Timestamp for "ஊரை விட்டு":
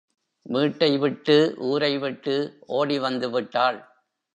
1.57-2.35